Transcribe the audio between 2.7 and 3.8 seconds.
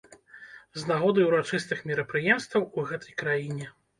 у гэтай краіне.